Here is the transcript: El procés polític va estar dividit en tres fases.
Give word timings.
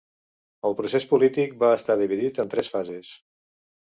El 0.69 0.75
procés 0.79 1.05
polític 1.11 1.53
va 1.65 1.71
estar 1.81 1.99
dividit 2.03 2.43
en 2.45 2.53
tres 2.55 2.73
fases. 2.77 3.13